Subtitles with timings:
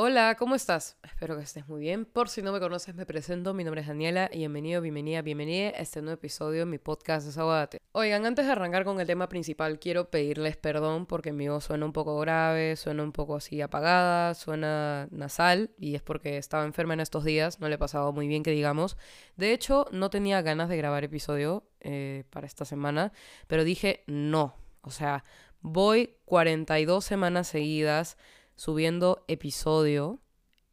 [0.00, 0.96] Hola, ¿cómo estás?
[1.02, 2.04] Espero que estés muy bien.
[2.04, 3.52] Por si no me conoces, me presento.
[3.52, 7.26] Mi nombre es Daniela y bienvenido, bienvenida, bienvenida a este nuevo episodio de mi podcast
[7.26, 7.78] Desahogate.
[7.90, 11.84] Oigan, antes de arrancar con el tema principal, quiero pedirles perdón porque mi voz suena
[11.84, 16.94] un poco grave, suena un poco así apagada, suena nasal y es porque estaba enferma
[16.94, 18.96] en estos días, no le he pasado muy bien que digamos.
[19.34, 23.10] De hecho, no tenía ganas de grabar episodio eh, para esta semana,
[23.48, 24.54] pero dije no.
[24.82, 25.24] O sea,
[25.60, 28.16] voy 42 semanas seguidas
[28.58, 30.20] subiendo episodio,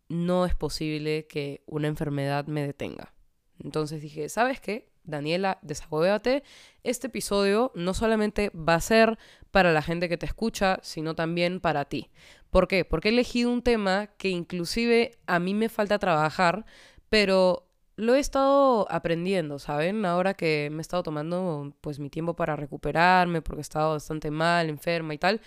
[0.09, 3.13] no es posible que una enfermedad me detenga.
[3.59, 4.89] Entonces dije, ¿sabes qué?
[5.03, 6.43] Daniela, desahógate.
[6.83, 9.19] Este episodio no solamente va a ser
[9.51, 12.09] para la gente que te escucha, sino también para ti.
[12.49, 12.85] ¿Por qué?
[12.85, 16.65] Porque he elegido un tema que inclusive a mí me falta trabajar,
[17.09, 20.05] pero lo he estado aprendiendo, ¿saben?
[20.05, 24.31] Ahora que me he estado tomando pues mi tiempo para recuperarme porque he estado bastante
[24.31, 25.39] mal, enferma y tal,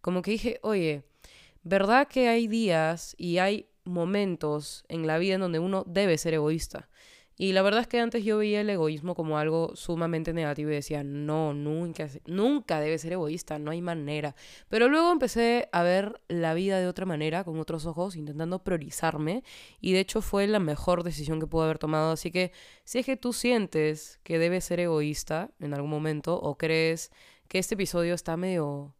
[0.00, 1.04] como que dije, oye,
[1.64, 6.34] ¿verdad que hay días y hay momentos en la vida en donde uno debe ser
[6.34, 6.88] egoísta?
[7.36, 10.74] Y la verdad es que antes yo veía el egoísmo como algo sumamente negativo y
[10.74, 14.36] decía, no, nunca, nunca debe ser egoísta, no hay manera.
[14.68, 19.42] Pero luego empecé a ver la vida de otra manera, con otros ojos, intentando priorizarme.
[19.80, 22.12] Y de hecho fue la mejor decisión que pude haber tomado.
[22.12, 22.52] Así que
[22.84, 27.10] si es que tú sientes que debes ser egoísta en algún momento o crees
[27.48, 28.94] que este episodio está medio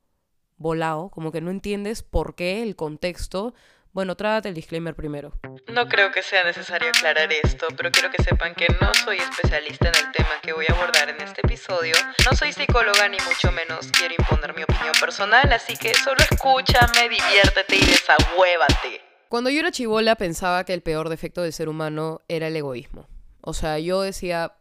[0.56, 3.54] volado, como que no entiendes por qué, el contexto.
[3.92, 5.32] Bueno, trátate el disclaimer primero.
[5.68, 9.88] No creo que sea necesario aclarar esto, pero quiero que sepan que no soy especialista
[9.88, 11.94] en el tema que voy a abordar en este episodio.
[12.28, 17.08] No soy psicóloga ni mucho menos quiero imponer mi opinión personal, así que solo escúchame,
[17.08, 19.00] diviértete y desahuévate.
[19.28, 23.06] Cuando yo era chivola pensaba que el peor defecto del ser humano era el egoísmo.
[23.42, 24.56] O sea, yo decía,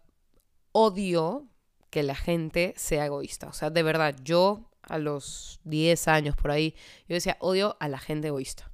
[0.73, 1.47] odio
[1.89, 3.47] que la gente sea egoísta.
[3.47, 6.75] O sea, de verdad, yo a los 10 años por ahí,
[7.07, 8.69] yo decía, odio a la gente egoísta.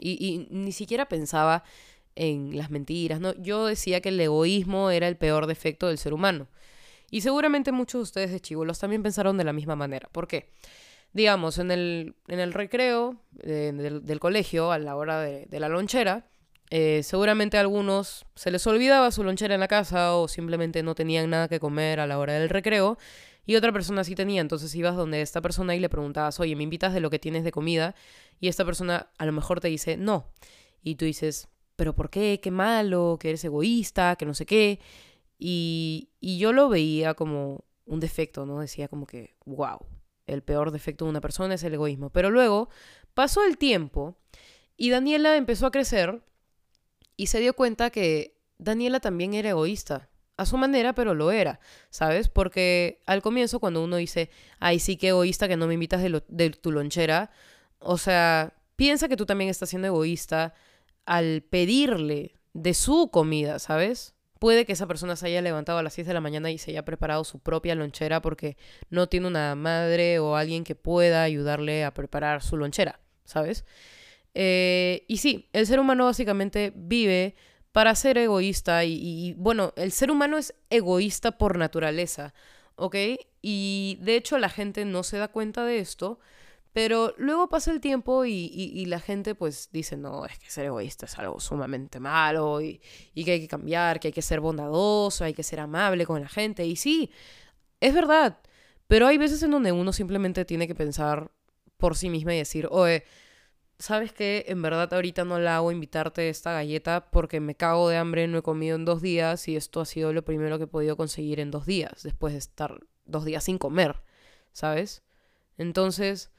[0.00, 1.62] Y, ni siquiera pensaba
[2.16, 3.34] en las mentiras, ¿no?
[3.34, 6.48] Yo decía que el egoísmo era el peor defecto del ser humano.
[7.10, 10.08] Y seguramente muchos de ustedes de chivolos también pensaron de la misma manera.
[10.10, 10.50] ¿Por qué?
[11.12, 16.28] Digamos, en el, en el recreo eh, del, colegio, a la hora de, la lonchera,
[16.70, 20.94] eh, seguramente a algunos se les olvidaba su lonchera en la casa o simplemente no
[20.94, 22.96] tenían nada que comer a la hora del recreo
[23.46, 24.40] y otra persona sí tenía.
[24.40, 27.44] Entonces ibas donde esta persona y le preguntabas, oye, ¿me invitas de lo que tienes
[27.44, 27.94] de comida?
[28.40, 30.32] Y esta persona a lo mejor te dice, no.
[30.82, 32.40] Y tú dices, ¿pero por qué?
[32.42, 34.80] Qué malo, que eres egoísta, que no sé qué.
[35.38, 38.60] Y, y yo lo veía como un defecto, ¿no?
[38.60, 39.78] Decía como que, wow,
[40.26, 42.10] el peor defecto de una persona es el egoísmo.
[42.10, 42.68] Pero luego
[43.14, 44.16] pasó el tiempo
[44.76, 46.22] y Daniela empezó a crecer
[47.16, 50.08] y se dio cuenta que Daniela también era egoísta
[50.40, 52.28] a su manera, pero lo era, ¿sabes?
[52.28, 56.50] Porque al comienzo cuando uno dice, ay, sí, qué egoísta que no me invitas de,
[56.50, 57.30] tu lonchera,
[57.78, 60.54] o sea, piensa que tú también estás siendo egoísta
[61.04, 64.14] al pedirle de su comida, ¿sabes?
[64.38, 66.70] Puede que esa persona se haya levantado a las 6 de la mañana y se
[66.70, 68.56] haya preparado su propia lonchera porque
[68.88, 73.66] no tiene una madre o alguien que pueda ayudarle a preparar su lonchera, ¿sabes?
[74.32, 77.34] Eh, y sí, el ser humano básicamente vive
[77.72, 82.34] para ser egoísta y, bueno, el ser humano es egoísta por naturaleza,
[82.76, 82.96] ¿ok?
[83.42, 86.18] Y de hecho la gente no se da cuenta de esto,
[86.72, 91.06] pero luego pasa el tiempo y, la gente pues dice, no, es que ser egoísta
[91.06, 92.80] es algo sumamente malo y,
[93.14, 96.20] y que hay que cambiar, que hay que ser bondadoso, hay que ser amable con
[96.20, 96.64] la gente.
[96.66, 97.10] Y sí,
[97.80, 98.38] es verdad,
[98.86, 101.30] pero hay veces en donde uno simplemente tiene que pensar
[101.76, 103.04] por sí misma y decir, oye,
[103.80, 104.44] ¿sabes qué?
[104.48, 108.38] En verdad ahorita no la hago invitarte esta galleta porque me cago de hambre, no
[108.38, 111.40] he comido en dos días y esto ha sido lo primero que he podido conseguir
[111.40, 114.02] en dos días, después de estar dos días sin comer,
[114.52, 115.02] ¿sabes?
[115.56, 116.30] Entonces,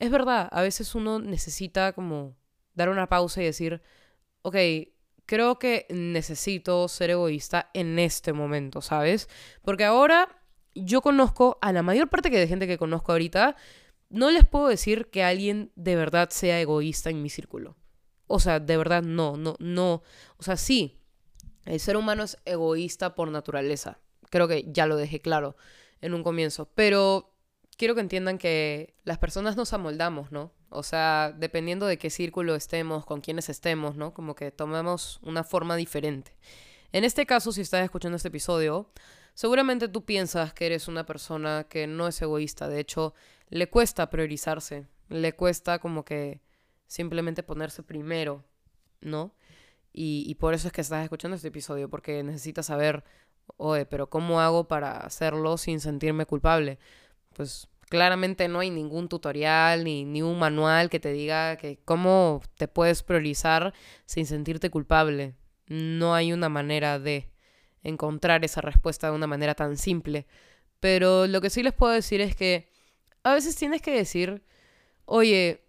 [0.00, 2.36] es verdad, a veces uno necesita como
[2.74, 3.80] dar una pausa y decir,
[4.42, 4.56] ok,
[5.26, 9.28] creo que necesito ser egoísta en este momento, ¿sabes?
[9.62, 10.28] Porque ahora
[10.74, 13.54] yo conozco a la mayor parte de gente que conozco ahorita,
[14.10, 17.76] no les puedo decir que alguien de verdad sea egoísta en mi círculo.
[18.26, 20.02] O sea, de verdad no, no, no.
[20.36, 21.00] O sea, sí,
[21.66, 23.98] el ser humano es egoísta por naturaleza.
[24.30, 25.56] Creo que ya lo dejé claro
[26.00, 26.68] en un comienzo.
[26.74, 27.34] Pero
[27.76, 30.52] quiero que entiendan que las personas nos amoldamos, ¿no?
[30.70, 34.12] O sea, dependiendo de qué círculo estemos, con quiénes estemos, ¿no?
[34.12, 36.36] Como que tomamos una forma diferente.
[36.92, 38.90] En este caso, si estás escuchando este episodio,
[39.34, 42.68] seguramente tú piensas que eres una persona que no es egoísta.
[42.68, 43.14] De hecho,
[43.48, 46.40] le cuesta priorizarse, le cuesta como que
[46.86, 48.44] simplemente ponerse primero,
[49.00, 49.34] ¿no?
[49.96, 53.04] Y, por eso es que estás escuchando este episodio, porque necesitas saber,
[53.56, 56.80] oye, pero ¿cómo hago para hacerlo sin sentirme culpable?
[57.32, 62.42] Pues claramente no hay ningún tutorial ni, ni un manual que te diga que cómo
[62.56, 63.72] te puedes priorizar
[64.04, 65.36] sin sentirte culpable.
[65.68, 67.30] No hay una manera de
[67.84, 70.26] encontrar esa respuesta de una manera tan simple.
[70.80, 72.73] Pero lo que sí les puedo decir es que
[73.24, 74.42] a veces tienes que decir,
[75.06, 75.64] oye,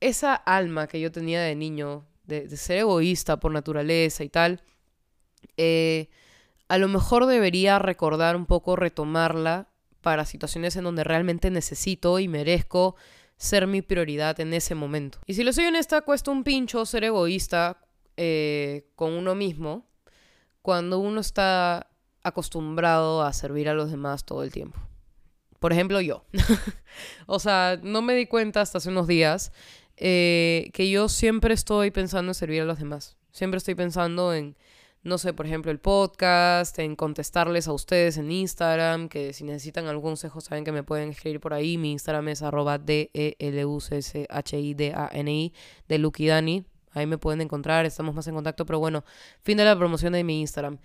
[0.00, 4.62] esa alma que yo tenía de niño, de, ser egoísta por naturaleza y tal,
[5.56, 6.08] eh,
[6.68, 9.68] a lo mejor debería recordar un poco, retomarla
[10.02, 12.96] para situaciones en donde realmente necesito y merezco
[13.36, 15.18] ser mi prioridad en ese momento.
[15.26, 17.78] Y si lo soy honesta, cuesta un pincho ser egoísta
[18.16, 19.86] eh, con uno mismo
[20.62, 21.90] cuando uno está
[22.22, 24.78] acostumbrado a servir a los demás todo el tiempo.
[25.66, 26.22] Por ejemplo, yo.
[27.26, 29.50] o sea, no me di cuenta hasta hace unos días
[29.96, 33.16] eh, que yo siempre estoy pensando en servir a los demás.
[33.32, 34.54] Siempre estoy pensando en,
[35.02, 39.88] no sé, por ejemplo, el podcast, en contestarles a ustedes en Instagram, que si necesitan
[39.88, 41.78] algún consejo saben que me pueden escribir por ahí.
[41.78, 45.52] Mi Instagram es arroba D-E-L-U-C-S-H-I-D-A-N-I
[45.88, 46.64] de Lucky Dani.
[46.92, 49.04] Ahí me pueden encontrar, estamos más en contacto, pero bueno,
[49.42, 50.78] fin de la promoción de mi Instagram.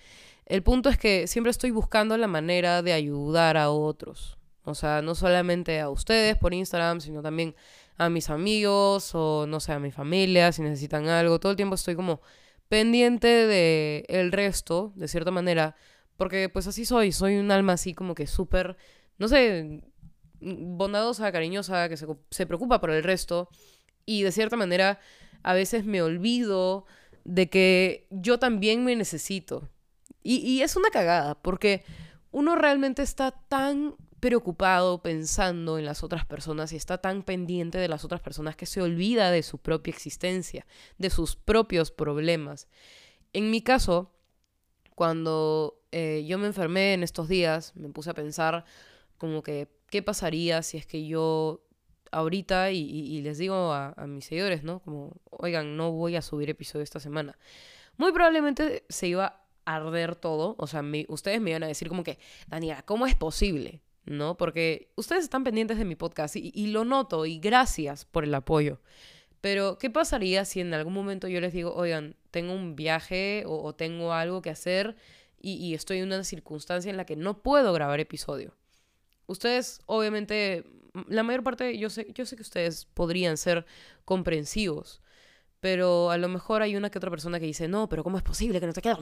[0.47, 4.40] El punto es que siempre estoy buscando la manera de ayudar a otros.
[4.63, 7.55] O sea, no solamente a ustedes por Instagram, sino también
[7.97, 11.39] a mis amigos o no sé, a mi familia si necesitan algo.
[11.39, 12.21] Todo el tiempo estoy como
[12.67, 15.75] pendiente de el resto, de cierta manera,
[16.17, 18.77] porque pues así soy, soy un alma así como que súper,
[19.17, 19.81] no sé,
[20.39, 23.49] bondadosa, cariñosa, que se, se preocupa por el resto
[24.05, 24.99] y de cierta manera
[25.43, 26.85] a veces me olvido
[27.23, 29.69] de que yo también me necesito.
[30.23, 31.83] Y, y es una cagada, porque
[32.31, 37.89] uno realmente está tan preocupado pensando en las otras personas y está tan pendiente de
[37.89, 40.65] las otras personas que se olvida de su propia existencia,
[40.99, 42.67] de sus propios problemas.
[43.33, 44.13] En mi caso,
[44.95, 48.63] cuando eh, yo me enfermé en estos días, me puse a pensar
[49.17, 51.65] como que, ¿qué pasaría si es que yo
[52.11, 54.81] ahorita, y, les digo a, mis seguidores, ¿no?
[54.81, 57.37] Como, oigan, no voy a subir episodio esta semana.
[57.97, 62.03] Muy probablemente se iba a arder todo, o sea, ustedes me iban a decir como
[62.03, 63.81] que, Daniela, ¿cómo es posible?
[64.05, 64.37] ¿No?
[64.37, 68.79] Porque ustedes están pendientes de mi podcast y, lo noto y gracias por el apoyo.
[69.41, 73.73] Pero, ¿qué pasaría si en algún momento yo les digo, oigan, tengo un viaje o,
[73.73, 74.95] tengo algo que hacer
[75.39, 78.55] y, estoy en una circunstancia en la que no puedo grabar episodio?
[79.27, 80.65] Ustedes, obviamente,
[81.07, 83.65] la mayor parte, yo sé, yo sé que ustedes podrían ser
[84.05, 85.01] comprensivos,
[85.59, 88.23] pero a lo mejor hay una que otra persona que dice, no, pero ¿cómo es
[88.23, 88.97] posible que no te quede?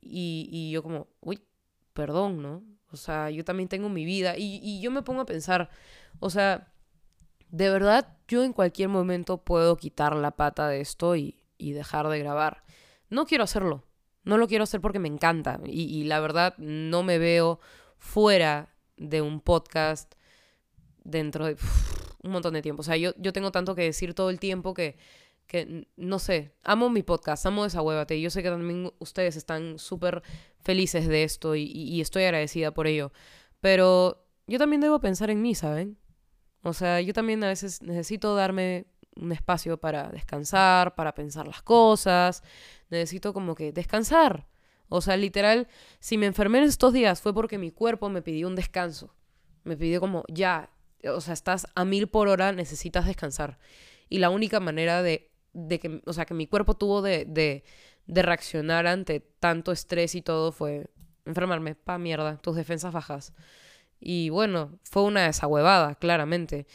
[0.00, 1.42] Y, y yo como, uy,
[1.92, 2.77] perdón, ¿no?
[2.90, 5.70] O sea, yo también tengo mi vida y, yo me pongo a pensar,
[6.20, 6.72] o sea,
[7.50, 12.18] de verdad yo en cualquier momento puedo quitar la pata de esto y, dejar de
[12.18, 12.64] grabar.
[13.10, 13.84] No quiero hacerlo,
[14.24, 17.60] no lo quiero hacer porque me encanta y, la verdad no me veo
[17.98, 20.14] fuera de un podcast
[21.04, 21.56] dentro de
[22.22, 22.80] un montón de tiempo.
[22.80, 24.96] O sea, yo, yo tengo tanto que decir todo el tiempo que
[25.48, 27.80] que no sé, amo mi podcast, amo esa
[28.10, 30.22] y Yo sé que también ustedes están súper
[30.60, 33.12] felices de esto y, estoy agradecida por ello.
[33.60, 35.98] Pero yo también debo pensar en mí, ¿saben?
[36.62, 38.86] O sea, yo también a veces necesito darme
[39.16, 42.42] un espacio para descansar, para pensar las cosas.
[42.90, 44.46] Necesito como que descansar.
[44.90, 45.66] O sea, literal,
[45.98, 49.14] si me enfermé en estos días fue porque mi cuerpo me pidió un descanso.
[49.64, 50.70] Me pidió como, ya,
[51.04, 53.58] o sea, estás a mil por hora, necesitas descansar.
[54.10, 57.64] Y la única manera de de que, o sea, que mi cuerpo tuvo de, de,
[58.06, 60.88] de reaccionar ante tanto estrés y todo fue
[61.26, 63.32] enfermarme, pa mierda, tus defensas bajas.
[64.00, 66.66] Y bueno, fue una desahuevada, claramente.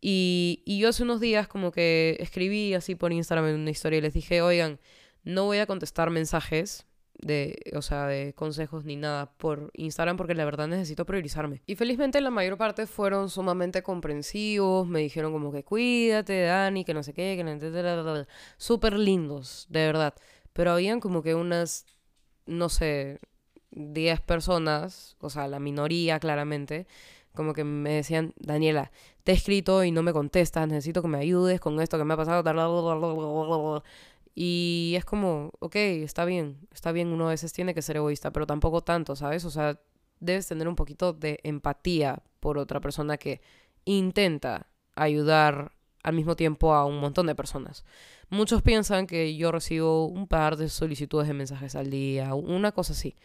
[0.00, 3.98] Y, y yo hace unos días como que escribí así por Instagram en una historia
[3.98, 4.80] y les dije, oigan,
[5.24, 6.87] no voy a contestar mensajes
[7.18, 11.62] de, o sea, de consejos ni nada por Instagram porque la verdad necesito priorizarme.
[11.66, 16.94] Y felizmente la mayor parte fueron sumamente comprensivos, me dijeron como que cuídate, Dani, que
[16.94, 20.14] no sé qué, que no súper lindos, de verdad.
[20.52, 21.86] Pero habían como que unas,
[22.46, 23.20] no sé,
[23.70, 26.86] 10 personas, o sea, la minoría claramente,
[27.34, 28.90] como que me decían, Daniela,
[29.24, 32.14] te he escrito y no me contestas, necesito que me ayudes con esto que me
[32.14, 32.42] ha pasado.
[34.40, 38.30] Y es como, ok, está bien, está bien, uno a veces tiene que ser egoísta,
[38.30, 39.44] pero tampoco tanto, ¿sabes?
[39.44, 39.80] O sea,
[40.20, 43.40] debes tener un poquito de empatía por otra persona que
[43.84, 45.72] intenta ayudar
[46.04, 47.84] al mismo tiempo a un montón de personas.
[48.30, 52.92] Muchos piensan que yo recibo un par de solicitudes de mensajes al día, una cosa
[52.92, 53.16] así.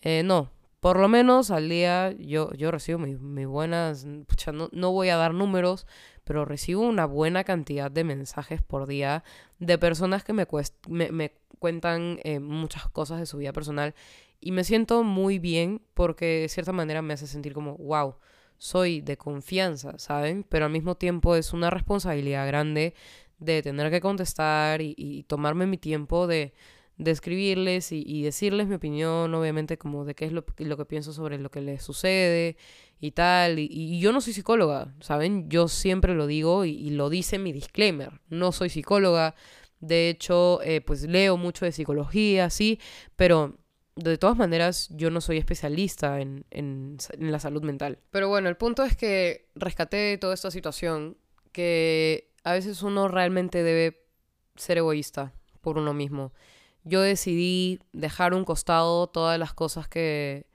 [0.00, 0.48] Eh, no,
[0.82, 5.32] por lo menos al día yo, yo recibo mis, buenas, no, no voy a dar
[5.32, 5.86] números,
[6.24, 9.22] pero recibo una buena cantidad de mensajes por día
[9.60, 10.44] de personas que me,
[10.88, 13.94] me, cuentan eh, muchas cosas de su vida personal
[14.40, 18.16] y me siento muy bien porque de cierta manera me hace sentir como, wow,
[18.58, 20.44] soy de confianza, ¿saben?
[20.48, 22.94] Pero al mismo tiempo es una responsabilidad grande
[23.38, 26.54] de tener que contestar y, tomarme mi tiempo de,
[27.02, 31.38] de escribirles y, decirles mi opinión, obviamente, como de qué es lo, que pienso sobre
[31.38, 32.56] lo que les sucede
[33.00, 33.58] y tal.
[33.58, 35.48] Y, yo no soy psicóloga, ¿saben?
[35.48, 38.20] Yo siempre lo digo y, lo dice mi disclaimer.
[38.28, 39.34] No soy psicóloga.
[39.80, 42.78] De hecho, eh, pues leo mucho de psicología, sí,
[43.16, 43.58] pero
[43.96, 47.98] de todas maneras, yo no soy especialista en, en, la salud mental.
[48.10, 51.16] Pero bueno, el punto es que rescaté toda esta situación
[51.50, 54.04] que a veces uno realmente debe
[54.56, 56.32] ser egoísta por uno mismo.
[56.84, 60.46] Yo decidí dejar un costado todas las cosas que,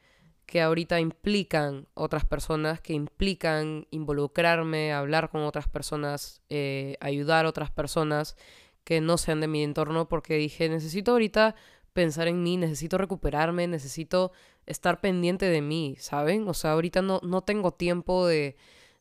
[0.45, 7.49] que ahorita implican otras personas, que implican involucrarme, hablar con otras personas, eh, ayudar a
[7.49, 8.35] otras personas
[8.83, 11.55] que no sean de mi entorno, porque dije, necesito ahorita
[11.91, 14.31] pensar en mí, necesito recuperarme, necesito
[14.65, 16.47] estar pendiente de mí, ¿saben?
[16.47, 18.55] O sea, ahorita no, no tengo tiempo de,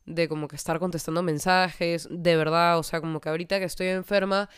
[0.05, 3.87] de como que estar contestando mensajes, de verdad, o sea, como que ahorita que estoy
[3.87, 4.49] enferma,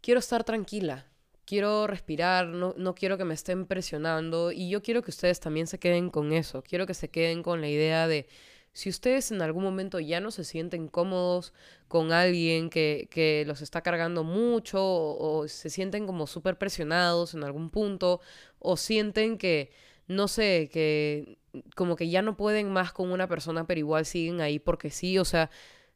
[0.00, 1.11] quiero estar tranquila,
[1.52, 5.66] quiero respirar, no, no quiero que me estén presionando y yo quiero que ustedes también
[5.66, 8.26] se queden con eso, quiero que se queden con la idea de
[8.72, 11.52] si ustedes en algún momento ya no se sienten cómodos
[11.88, 17.44] con alguien que, que los está cargando mucho o, se sienten como súper presionados en
[17.44, 18.22] algún punto
[18.58, 19.72] o sienten que,
[20.06, 21.36] no sé, que
[21.76, 25.18] como que ya no pueden más con una persona, pero igual siguen ahí porque sí,
[25.18, 25.50] o sea,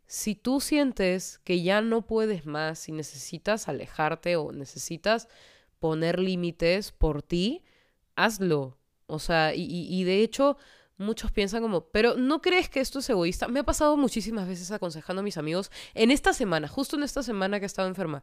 [0.07, 5.29] si tú sientes que ya no puedes más y necesitas alejarte o necesitas
[5.79, 7.65] poner límites por ti,
[8.15, 8.79] hazlo.
[9.07, 10.57] O sea, y, y de hecho,
[10.99, 13.49] muchos piensan como, pero ¿no crees que esto es egoísta?
[13.49, 17.23] Me ha pasado muchísimas veces aconsejando a mis amigos en esta semana, justo en esta
[17.23, 18.23] semana que estaba enferma.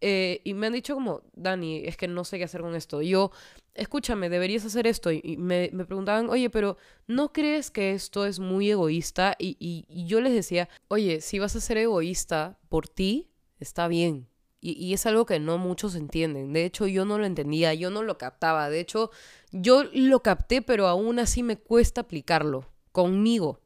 [0.00, 3.02] Eh, y me han dicho como, Dani, es que no sé qué hacer con esto.
[3.02, 3.30] yo,
[3.74, 5.10] escúchame, deberías hacer esto.
[5.10, 9.36] Y, me, preguntaban, oye, pero ¿no crees que esto es muy egoísta?
[9.38, 14.30] Y, y yo les decía, oye, si vas a ser egoísta por ti, está bien.
[14.62, 16.52] Y, es algo que no muchos entienden.
[16.52, 18.68] De hecho, yo no lo entendía, yo no lo captaba.
[18.68, 19.10] De hecho,
[19.52, 23.60] yo lo capté, pero aún así me cuesta aplicarlo conmigo.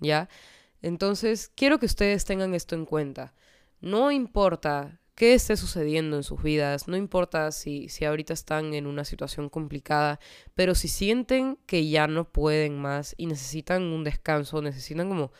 [0.00, 0.28] ¿Ya?
[0.82, 3.34] Entonces, quiero que ustedes tengan esto en cuenta.
[3.80, 8.86] No importa qué esté sucediendo en sus vidas, no importa si, si ahorita están en
[8.86, 10.20] una situación complicada,
[10.54, 15.32] pero si sienten que ya no pueden más y necesitan un descanso, necesitan como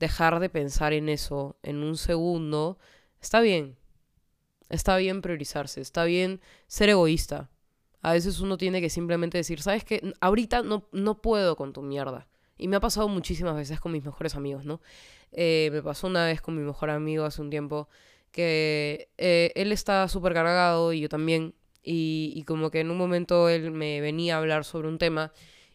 [0.00, 2.78] dejar de pensar en eso en un segundo,
[3.20, 3.76] está bien,
[4.70, 7.50] Está bien priorizarse, está bien ser egoísta.
[8.02, 10.14] A veces uno tiene que simplemente decir, ¿sabes qué?
[10.20, 12.26] Ahorita no, no puedo con tu mierda.
[12.56, 14.80] Y me ha pasado muchísimas veces con mis mejores amigos, ¿no?
[15.32, 17.88] Eh, me pasó una vez con mi mejor amigo hace un tiempo
[18.32, 21.54] que eh, él estaba súper cargado y yo también.
[21.82, 25.32] Y, y como que en un momento él me venía a hablar sobre un tema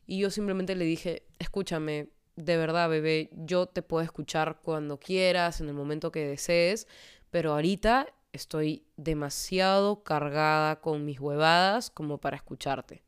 [0.07, 5.61] y yo simplemente le dije, escúchame, de verdad, bebé, yo te puedo escuchar cuando quieras,
[5.61, 6.87] en el momento que desees,
[7.31, 13.03] pero ahorita estoy demasiado cargada con mis huevadas como para escucharte.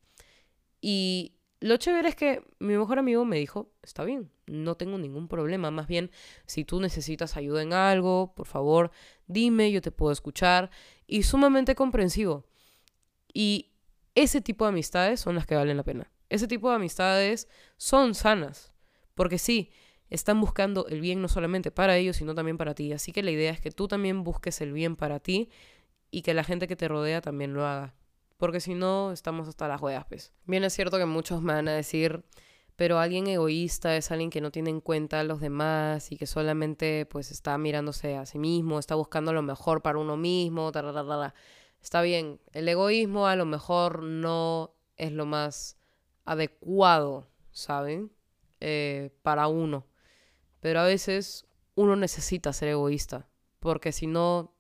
[0.82, 5.28] Y lo chévere es que mi mejor amigo me dijo, está bien, no tengo ningún
[5.28, 6.12] problema, más bien
[6.46, 8.92] si tú necesitas ayuda en algo, por favor,
[9.26, 10.70] dime, yo te puedo escuchar.
[11.08, 12.46] Y sumamente comprensivo.
[13.34, 13.72] Y
[14.16, 16.12] ese tipo de amistades son las que valen la pena.
[16.30, 18.74] Ese tipo de amistades son sanas.
[19.16, 19.72] Porque sí,
[20.10, 22.94] están buscando el bien no solamente para ellos, sino también para ti.
[22.94, 25.50] Así que la idea es que tú también busques el bien para ti
[26.12, 27.94] y que la gente que te rodea también lo haga.
[28.38, 30.34] Porque si no, estamos hasta las huevas, pues.
[30.46, 32.24] Bien es cierto que muchos me van a decir,
[32.76, 36.28] pero alguien egoísta es alguien que no tiene en cuenta a los demás y que
[36.28, 40.72] solamente pues está mirándose a sí mismo, está buscando lo mejor para uno mismo,
[41.82, 45.78] Está bien, el egoísmo a lo mejor no es lo más
[46.26, 48.12] adecuado, ¿saben?
[48.60, 49.86] Eh, para uno.
[50.68, 51.46] Pero a veces
[51.76, 53.30] uno necesita ser egoísta,
[53.62, 54.54] porque si no,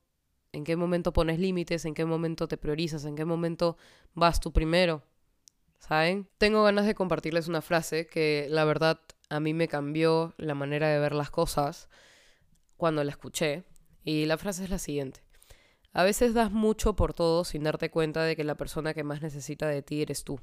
[0.54, 1.84] ¿en qué momento pones límites?
[1.84, 3.04] ¿En qué momento te priorizas?
[3.04, 3.76] ¿En qué momento
[4.14, 5.04] vas tú primero?
[5.80, 6.30] ¿Saben?
[6.38, 10.88] Tengo ganas de compartirles una frase que la verdad a mí me cambió la manera
[10.88, 11.90] de ver las cosas
[12.78, 13.66] cuando la escuché.
[14.06, 15.20] Y la frase es la siguiente.
[15.92, 19.22] A veces das mucho por todo sin darte cuenta de que la persona que más
[19.22, 20.40] necesita de ti eres tú.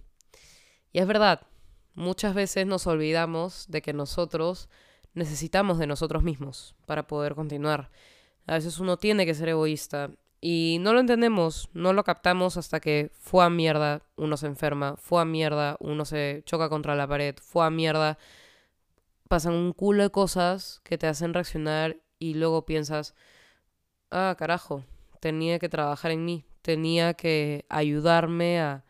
[0.92, 1.46] Y es verdad,
[1.94, 4.68] muchas veces nos olvidamos de que nosotros
[5.14, 7.90] necesitamos de nosotros mismos para poder continuar.
[8.46, 12.80] A veces uno tiene que ser egoísta y no lo entendemos, no lo captamos hasta
[12.80, 17.08] que fue a mierda, uno se enferma, fue a mierda, uno se choca contra la
[17.08, 18.18] pared, fue a mierda.
[19.28, 23.14] Pasan un culo de cosas que te hacen reaccionar y luego piensas,
[24.10, 24.84] ah, carajo,
[25.20, 28.84] tenía que trabajar en mí, tenía que ayudarme a,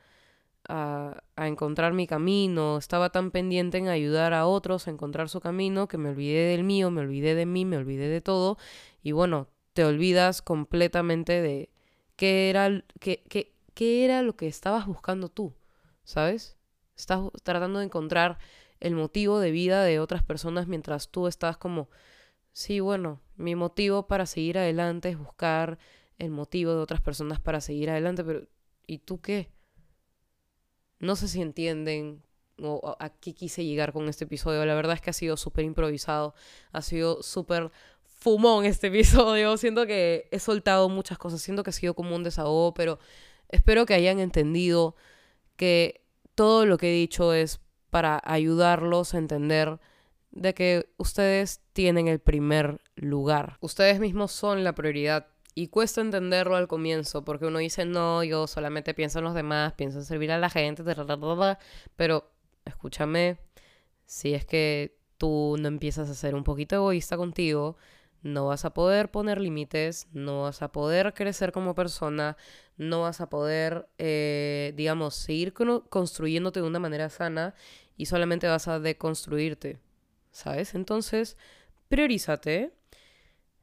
[0.68, 5.40] a, a, encontrar mi camino, estaba tan pendiente en ayudar a otros a encontrar su
[5.40, 8.59] camino que me olvidé del mío, me olvidé de mí, me olvidé de todo
[9.02, 11.71] y bueno, te olvidas completamente de
[12.16, 15.52] qué era, qué, qué, qué era lo que estabas buscando tú,
[16.04, 16.56] ¿sabes?
[16.97, 18.38] Estás tratando de encontrar
[18.80, 21.90] el motivo de vida de otras personas mientras tú estás como,
[22.52, 25.78] sí, bueno, mi motivo para seguir adelante es buscar
[26.18, 28.47] el motivo de otras personas para seguir adelante, pero
[28.87, 29.50] ¿y tú qué?
[30.99, 32.23] No sé si entienden
[32.63, 34.65] o a qué quise llegar con este episodio.
[34.65, 36.35] La verdad es que ha sido súper improvisado,
[36.73, 37.71] ha sido súper
[38.03, 39.57] fumón este episodio.
[39.57, 42.99] Siento que he soltado muchas cosas, siento que ha sido como un desahogo, pero
[43.49, 44.95] espero que hayan entendido
[45.57, 46.03] que
[46.35, 47.61] todo lo que he dicho es
[47.91, 49.79] para ayudarlos a entender
[50.33, 53.57] de que ustedes tienen el primer lugar.
[53.61, 55.29] Ustedes mismos son la prioridad.
[55.54, 59.73] Y cuesta entenderlo al comienzo, porque uno dice, no, yo solamente pienso en los demás,
[59.75, 60.82] pienso en servir a la gente,
[61.96, 62.30] pero
[62.64, 63.38] escúchame,
[64.04, 67.76] si es que tú no empiezas a ser un poquito egoísta contigo,
[68.23, 72.37] no vas a poder poner límites, no vas a poder crecer como persona,
[72.76, 77.54] no vas a poder, eh, digamos, seguir construyéndote de una manera sana
[77.96, 79.78] y solamente vas a deconstruirte,
[80.32, 80.75] ¿sabes?
[80.75, 81.37] Entonces,
[81.88, 82.73] priorízate,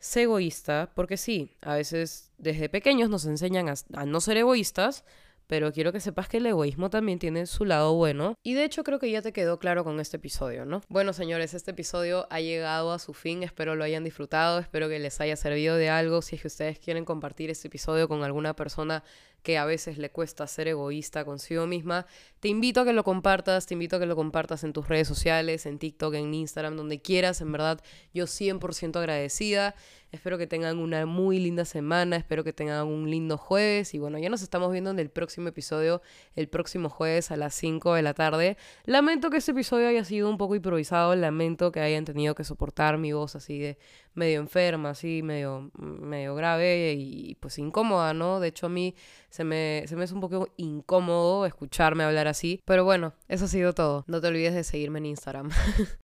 [0.02, 5.06] sé egoísta, porque sí, a veces desde pequeños nos enseñan a, no ser egoístas,
[5.46, 8.36] pero quiero que sepas que el egoísmo también tiene su lado bueno.
[8.42, 10.82] Y de hecho creo que ya te quedó claro con este episodio, ¿no?
[10.90, 14.98] Bueno, señores, este episodio ha llegado a su fin, espero lo hayan disfrutado, espero que
[14.98, 16.22] les haya servido de algo.
[16.22, 19.04] Si es que ustedes quieren compartir este episodio con alguna persona
[19.44, 22.06] que a veces le cuesta ser egoísta consigo misma,
[22.40, 25.08] te invito a que lo compartas, te invito a que lo compartas en tus redes
[25.08, 27.82] sociales, en TikTok, en Instagram, donde quieras, en verdad,
[28.14, 29.76] yo 100% agradecida.
[30.12, 34.18] Espero que tengan una muy linda semana, espero que tengan un lindo jueves y bueno,
[34.18, 36.02] ya nos estamos viendo en el próximo episodio,
[36.36, 38.58] el próximo jueves a las 5 de la tarde.
[38.84, 42.98] Lamento que este episodio haya sido un poco improvisado, lamento que hayan tenido que soportar
[42.98, 43.78] mi voz así de
[44.14, 48.40] medio enferma, así medio, medio grave y pues incómoda, ¿no?
[48.40, 48.96] De hecho a mí
[49.30, 53.48] se me, se me es un poco incómodo escucharme hablar así, pero bueno, eso ha
[53.48, 54.04] sido todo.
[54.08, 55.50] No te olvides de seguirme en Instagram.